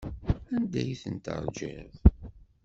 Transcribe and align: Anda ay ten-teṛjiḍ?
Anda 0.55 0.77
ay 0.81 0.93
ten-teṛjiḍ? 1.01 1.93